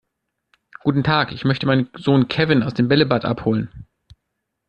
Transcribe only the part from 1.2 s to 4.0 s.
ich möchte meinen Sohn Kevin aus dem Bällebad abholen.